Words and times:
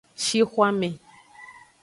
Shixwanme. 0.23 0.89